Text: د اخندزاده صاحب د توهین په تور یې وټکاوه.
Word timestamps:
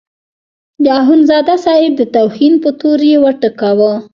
د 0.83 0.85
اخندزاده 1.01 1.55
صاحب 1.65 1.93
د 1.97 2.01
توهین 2.15 2.53
په 2.63 2.69
تور 2.79 2.99
یې 3.11 3.17
وټکاوه. 3.23 3.93